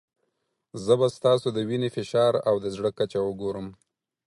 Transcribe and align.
زه 0.85 0.93
به 0.99 1.07
ستاسو 1.17 1.47
د 1.53 1.57
وینې 1.69 1.89
فشار 1.95 2.33
او 2.49 2.55
د 2.63 2.65
زړه 2.75 2.89
کچه 2.99 3.19
وګورم. 3.23 3.67